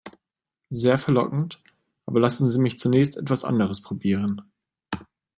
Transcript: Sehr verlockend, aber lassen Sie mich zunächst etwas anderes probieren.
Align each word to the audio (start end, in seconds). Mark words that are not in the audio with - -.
Sehr 0.71 0.97
verlockend, 0.97 1.61
aber 2.07 2.19
lassen 2.19 2.49
Sie 2.49 2.57
mich 2.57 2.79
zunächst 2.79 3.17
etwas 3.17 3.43
anderes 3.43 3.83
probieren. 3.83 4.41